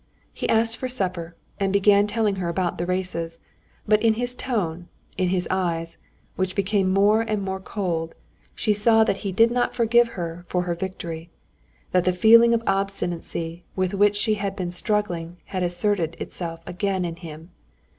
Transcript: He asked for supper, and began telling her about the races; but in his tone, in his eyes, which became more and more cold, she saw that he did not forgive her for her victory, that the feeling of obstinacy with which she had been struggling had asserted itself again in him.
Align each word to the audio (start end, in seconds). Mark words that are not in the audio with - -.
He 0.33 0.49
asked 0.49 0.77
for 0.77 0.89
supper, 0.89 1.35
and 1.59 1.71
began 1.71 2.07
telling 2.07 2.37
her 2.37 2.49
about 2.49 2.79
the 2.79 2.87
races; 2.87 3.39
but 3.87 4.01
in 4.01 4.15
his 4.15 4.33
tone, 4.33 4.87
in 5.15 5.29
his 5.29 5.47
eyes, 5.51 5.99
which 6.35 6.55
became 6.55 6.91
more 6.91 7.21
and 7.21 7.43
more 7.43 7.59
cold, 7.59 8.15
she 8.55 8.73
saw 8.73 9.03
that 9.03 9.17
he 9.17 9.31
did 9.31 9.51
not 9.51 9.75
forgive 9.75 10.07
her 10.17 10.43
for 10.47 10.63
her 10.63 10.73
victory, 10.73 11.29
that 11.91 12.05
the 12.05 12.13
feeling 12.13 12.51
of 12.55 12.63
obstinacy 12.65 13.63
with 13.75 13.93
which 13.93 14.15
she 14.15 14.33
had 14.33 14.55
been 14.55 14.71
struggling 14.71 15.37
had 15.45 15.61
asserted 15.61 16.15
itself 16.19 16.63
again 16.65 17.05
in 17.05 17.17
him. 17.17 17.51